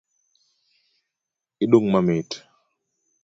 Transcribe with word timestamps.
Hidung' 1.59 1.91
mamit. 1.91 2.29